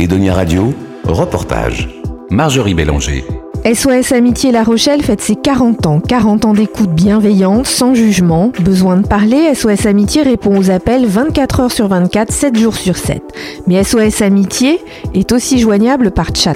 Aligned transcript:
Edonia 0.00 0.32
Radio, 0.32 0.72
reportage. 1.04 1.86
Marjorie 2.30 2.72
Bélanger. 2.72 3.22
SOS 3.66 4.12
Amitié 4.12 4.50
La 4.50 4.62
Rochelle 4.62 5.02
fête 5.02 5.20
ses 5.20 5.36
40 5.36 5.86
ans. 5.86 6.00
40 6.00 6.46
ans 6.46 6.54
d'écoute 6.54 6.88
bienveillante, 6.88 7.66
sans 7.66 7.94
jugement. 7.94 8.50
Besoin 8.64 8.96
de 8.96 9.06
parler, 9.06 9.54
SOS 9.54 9.84
Amitié 9.84 10.22
répond 10.22 10.58
aux 10.58 10.70
appels 10.70 11.04
24 11.04 11.60
heures 11.60 11.70
sur 11.70 11.88
24, 11.88 12.32
7 12.32 12.58
jours 12.58 12.76
sur 12.76 12.96
7. 12.96 13.22
Mais 13.66 13.84
SOS 13.84 14.22
Amitié 14.22 14.80
est 15.12 15.32
aussi 15.32 15.58
joignable 15.58 16.12
par 16.12 16.34
chat. 16.34 16.54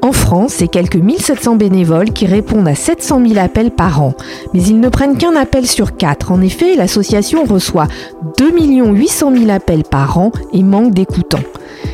En 0.00 0.12
France, 0.12 0.54
c'est 0.56 0.68
quelques 0.68 0.96
1700 0.96 1.56
bénévoles 1.56 2.14
qui 2.14 2.24
répondent 2.24 2.68
à 2.68 2.74
700 2.74 3.26
000 3.26 3.38
appels 3.38 3.72
par 3.72 4.00
an. 4.00 4.14
Mais 4.54 4.62
ils 4.62 4.80
ne 4.80 4.88
prennent 4.88 5.18
qu'un 5.18 5.36
appel 5.36 5.66
sur 5.66 5.98
4. 5.98 6.32
En 6.32 6.40
effet, 6.40 6.76
l'association 6.76 7.44
reçoit 7.44 7.88
2 8.38 8.50
800 8.94 9.32
000 9.36 9.50
appels 9.50 9.84
par 9.84 10.16
an 10.16 10.32
et 10.54 10.62
manque 10.62 10.94
d'écoutants. 10.94 11.40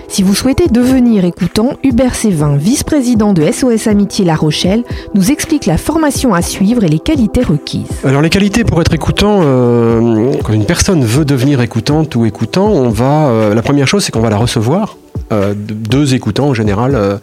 Si 0.08 0.22
vous 0.22 0.34
souhaitez 0.34 0.68
devenir 0.68 1.24
écoutant, 1.24 1.70
Hubert 1.82 2.14
Sévin, 2.14 2.56
vice-président 2.56 3.32
de 3.32 3.50
SOS 3.50 3.88
Amitié 3.88 4.24
La 4.24 4.36
Rochelle, 4.36 4.84
nous 5.14 5.30
explique 5.30 5.66
la 5.66 5.78
formation 5.78 6.32
à 6.32 6.42
suivre 6.42 6.84
et 6.84 6.88
les 6.88 7.00
qualités 7.00 7.42
requises. 7.42 7.88
Alors 8.04 8.22
les 8.22 8.30
qualités 8.30 8.64
pour 8.64 8.80
être 8.80 8.94
écoutant, 8.94 9.40
euh, 9.42 10.32
quand 10.44 10.52
une 10.52 10.64
personne 10.64 11.04
veut 11.04 11.24
devenir 11.24 11.60
écoutante 11.60 12.14
ou 12.14 12.24
écoutant, 12.24 12.68
on 12.68 12.90
va, 12.90 13.26
euh, 13.26 13.54
la 13.54 13.62
première 13.62 13.88
chose 13.88 14.04
c'est 14.04 14.12
qu'on 14.12 14.20
va 14.20 14.30
la 14.30 14.36
recevoir. 14.38 14.96
Euh, 15.32 15.54
deux 15.56 16.14
écoutants 16.14 16.48
en 16.48 16.54
général 16.54 16.94
euh, 16.94 17.16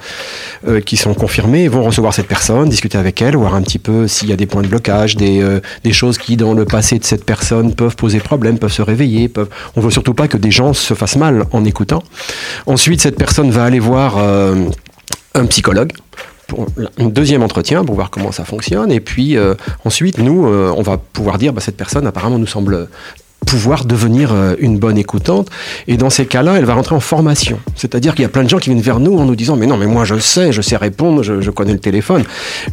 euh, 0.67 0.81
qui 0.81 0.97
sont 0.97 1.13
confirmés 1.13 1.69
vont 1.69 1.83
recevoir 1.83 2.13
cette 2.13 2.27
personne, 2.27 2.67
discuter 2.67 2.97
avec 2.97 3.21
elle, 3.21 3.37
voir 3.37 3.55
un 3.55 3.61
petit 3.61 3.79
peu 3.79 4.09
s'il 4.09 4.29
y 4.29 4.33
a 4.33 4.35
des 4.35 4.45
points 4.45 4.61
de 4.61 4.67
blocage, 4.67 5.15
des, 5.15 5.61
choses 5.91 6.17
qui 6.17 6.35
dans 6.35 6.53
le 6.53 6.65
passé 6.65 6.99
de 6.99 7.05
cette 7.05 7.23
personne 7.23 7.75
peuvent 7.75 7.95
poser 7.95 8.19
problème, 8.19 8.57
peuvent 8.59 8.73
se 8.73 8.81
réveiller. 8.81 9.31
On 9.75 9.81
veut 9.81 9.91
surtout 9.91 10.13
pas 10.13 10.27
que 10.27 10.37
des 10.37 10.51
gens 10.51 10.73
se 10.73 10.93
fassent 10.93 11.15
mal 11.15 11.45
en 11.51 11.63
écoutant. 11.63 12.03
Ensuite, 12.65 13.01
cette 13.01 13.17
personne 13.17 13.51
va 13.51 13.63
aller 13.63 13.79
voir 13.79 14.17
un 14.17 15.45
psychologue 15.45 15.91
pour 16.47 16.67
un 16.97 17.05
deuxième 17.05 17.43
entretien 17.43 17.85
pour 17.85 17.95
voir 17.95 18.09
comment 18.09 18.31
ça 18.31 18.43
fonctionne. 18.43 18.91
Et 18.91 18.99
puis 18.99 19.37
ensuite, 19.85 20.17
nous, 20.17 20.47
on 20.47 20.81
va 20.81 20.97
pouvoir 20.97 21.37
dire, 21.37 21.53
bah, 21.53 21.61
cette 21.61 21.77
personne 21.77 22.07
apparemment 22.07 22.39
nous 22.39 22.47
semble 22.47 22.89
pouvoir 23.45 23.85
devenir 23.85 24.33
euh, 24.33 24.55
une 24.59 24.77
bonne 24.77 24.97
écoutante. 24.97 25.49
Et 25.87 25.97
dans 25.97 26.09
ces 26.09 26.25
cas-là, 26.25 26.55
elle 26.57 26.65
va 26.65 26.73
rentrer 26.73 26.95
en 26.95 26.99
formation. 26.99 27.59
C'est-à-dire 27.75 28.15
qu'il 28.15 28.23
y 28.23 28.25
a 28.25 28.29
plein 28.29 28.43
de 28.43 28.49
gens 28.49 28.57
qui 28.57 28.69
viennent 28.69 28.81
vers 28.81 28.99
nous 28.99 29.17
en 29.17 29.25
nous 29.25 29.35
disant 29.35 29.55
Mais 29.55 29.67
non, 29.67 29.77
mais 29.77 29.85
moi 29.85 30.05
je 30.05 30.17
sais, 30.19 30.51
je 30.51 30.61
sais 30.61 30.77
répondre, 30.77 31.23
je, 31.23 31.49
connais 31.49 31.73
le 31.73 31.79
téléphone. 31.79 32.23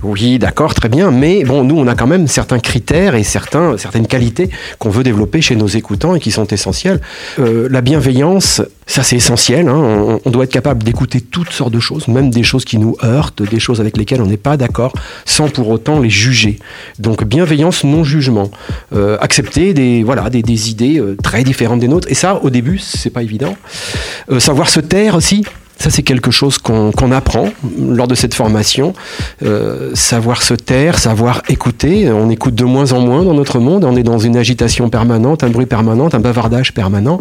Oui, 0.03 0.39
d'accord, 0.39 0.75
très 0.75 0.89
bien. 0.89 1.11
Mais 1.11 1.45
bon, 1.45 1.65
nous, 1.65 1.77
on 1.77 1.87
a 1.87 1.95
quand 1.95 2.07
même 2.07 2.27
certains 2.29 2.59
critères 2.59 3.15
et 3.15 3.23
certains, 3.23 3.77
certaines 3.77 4.07
qualités 4.07 4.51
qu'on 4.79 4.91
veut 4.91 5.03
développer 5.03 5.41
chez 5.41 5.57
nos 5.57 5.67
écoutants 5.67 6.15
et 6.15 6.21
qui 6.21 6.31
sont 6.31 6.47
essentielles. 6.47 7.01
Euh, 7.39 7.69
la 7.71 7.81
bienveillance, 7.81 8.63
ça 8.87 9.03
c'est 9.03 9.17
essentiel. 9.17 9.69
Hein. 9.69 10.19
On, 10.25 10.31
doit 10.31 10.45
être 10.45 10.53
capable 10.53 10.83
d'écouter 10.83 11.21
toutes 11.21 11.51
sortes 11.51 11.73
de 11.73 11.81
choses, 11.81 12.09
même 12.09 12.31
des 12.31 12.43
choses 12.43 12.65
qui 12.65 12.79
nous 12.79 12.97
heurtent, 13.05 13.43
des 13.43 13.61
choses 13.61 13.81
avec 13.81 13.97
lesquelles 13.97 14.23
on 14.23 14.27
n'est 14.27 14.37
pas 14.37 14.57
d'accord, 14.57 14.93
sans 15.25 15.49
pour 15.49 15.69
autant 15.69 16.01
les 16.01 16.11
juger. 16.11 16.59
Donc 16.99 17.25
bienveillance, 17.25 17.85
non 17.85 18.05
jugement. 18.05 18.51
Euh, 18.95 19.17
accepter 19.21 19.75
des, 19.75 20.03
voilà, 20.03 20.31
des 20.31 20.43
idées 20.69 20.99
euh, 20.99 21.17
très 21.17 21.45
différentes 21.45 21.81
des 21.81 21.89
nôtres. 21.89 22.09
Et 22.11 22.15
ça, 22.15 22.41
au 22.43 22.51
début, 22.51 22.79
c'est 22.79 23.11
pas 23.11 23.23
évident. 23.23 23.57
Euh, 24.31 24.41
savoir 24.41 24.69
se 24.69 24.81
taire 24.81 25.15
aussi, 25.15 25.45
ça, 25.81 25.89
c'est 25.89 26.03
quelque 26.03 26.31
chose 26.31 26.59
qu'on 26.59 27.11
apprend 27.11 27.49
lors 27.79 28.07
de 28.07 28.15
cette 28.15 28.35
formation. 28.35 28.93
Euh, 29.43 29.93
savoir 29.95 30.43
se 30.43 30.53
taire, 30.53 30.99
savoir 30.99 31.41
écouter. 31.49 32.11
On 32.11 32.29
écoute 32.29 32.55
de 32.55 32.65
moins 32.65 32.93
en 32.93 33.01
moins 33.01 33.25
dans 33.25 33.33
notre 33.33 33.61
monde. 33.61 33.85
On 33.85 33.97
est 33.97 34.03
dans 34.03 34.19
une 34.19 34.37
agitation 34.37 34.91
permanente, 34.91 35.43
un 35.43 35.49
bruit 35.49 35.65
permanent, 35.65 36.11
un 36.13 36.21
bavardage 36.21 36.75
permanent. 36.75 37.19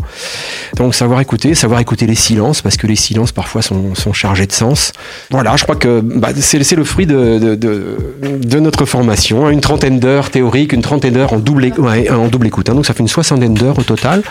Donc, 0.75 0.93
savoir 0.93 1.21
écouter, 1.21 1.55
savoir 1.55 1.79
écouter 1.79 2.05
les 2.05 2.15
silences, 2.15 2.61
parce 2.61 2.75
que 2.75 2.85
les 2.85 2.97
silences, 2.97 3.31
parfois, 3.31 3.61
sont, 3.61 3.93
chargés 4.11 4.45
de 4.45 4.51
sens. 4.51 4.91
Voilà, 5.31 5.55
je 5.55 5.63
crois 5.63 5.77
que 5.77 6.01
bah, 6.01 6.29
c'est 6.35 6.75
le 6.75 6.83
fruit 6.83 7.05
de, 7.05 8.59
notre 8.59 8.83
formation. 8.83 9.49
Une 9.49 9.61
trentaine 9.61 9.99
d'heures 10.01 10.31
théoriques, 10.31 10.73
une 10.73 10.81
trentaine 10.81 11.13
d'heures 11.13 11.31
en 11.31 11.39
double, 11.39 11.71
en 12.11 12.27
double 12.27 12.47
écoute. 12.47 12.69
Hein. 12.69 12.75
Donc, 12.75 12.85
ça 12.85 12.93
fait 12.93 13.03
une 13.03 13.07
soixantaine 13.07 13.53
d'heures 13.53 13.79
au 13.79 13.83
total, 13.83 14.21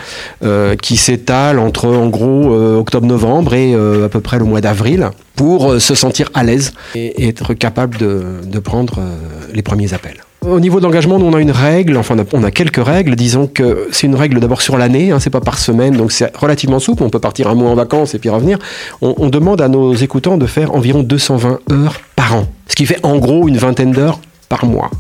euh, 0.45 0.77
qui 0.77 0.99
s'étale 0.99 1.59
entre, 1.59 1.89
en 1.89 2.09
gros, 2.09 2.53
euh, 2.53 2.77
octobre-novembre 2.77 3.55
et 3.55 3.73
à 3.73 4.09
peu 4.11 4.18
près 4.21 4.39
le 4.39 4.45
mois 4.45 4.61
d'avril 4.61 5.11
pour 5.37 5.73
euh, 5.73 5.79
se 5.79 5.95
sentir 5.95 6.31
à 6.35 6.43
l'aise 6.43 6.73
et 6.95 7.29
être 7.29 7.55
capable 7.55 7.97
de, 7.99 8.59
prendre 8.59 8.99
euh, 8.99 9.17
les 9.53 9.63
premiers 9.63 9.95
appels. 9.95 10.19
Au 10.41 10.61
niveau 10.61 10.79
de 10.79 10.85
l'engagement, 10.85 11.17
on 11.17 11.35
a 11.35 11.41
une 11.41 11.51
règle, 11.51 11.97
enfin 11.97 12.17
on 12.33 12.45
a, 12.45 12.51
quelques 12.51 12.85
règles. 12.85 13.17
Disons 13.17 13.47
que 13.47 13.89
c'est 13.91 14.07
une 14.07 14.15
règle 14.15 14.41
d'abord 14.41 14.63
sur 14.63 14.79
l'année, 14.79 15.11
hein, 15.11 15.19
c'est 15.21 15.31
pas 15.31 15.41
par 15.41 15.59
semaine, 15.59 15.97
donc 15.97 16.13
c'est 16.13 16.37
relativement 16.37 16.79
souple. 16.79 17.03
On 17.03 17.11
peut 17.11 17.19
partir 17.19 17.49
un 17.49 17.55
mois 17.55 17.71
en 17.71 17.75
vacances 17.75 18.15
et 18.15 18.19
puis 18.19 18.31
revenir. 18.31 18.59
On, 19.01 19.15
on 19.19 19.29
demande 19.29 19.61
à 19.61 19.69
nos 19.69 19.95
écoutants 19.95 20.39
de 20.39 20.47
faire 20.47 20.75
environ 20.75 21.03
220 21.03 21.61
heures 21.73 22.01
par 22.15 22.37
an, 22.37 22.47
ce 22.69 22.77
qui 22.77 22.87
fait 22.87 22.99
en 23.03 23.19
gros 23.19 23.49
une 23.49 23.59
vingtaine 23.59 23.93
d'heures 23.93 24.21
par 24.49 24.65
mois 24.65 24.91